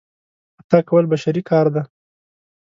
خطا 0.57 0.79
کول 0.89 1.05
بشري 1.11 1.41
کار 1.49 1.65
دی. 1.73 1.83